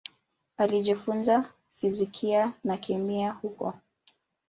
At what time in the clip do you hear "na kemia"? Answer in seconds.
2.63-3.31